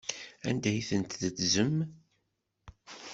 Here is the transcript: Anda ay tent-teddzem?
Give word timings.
Anda 0.47 0.67
ay 0.71 0.79
tent-teddzem? 0.89 1.75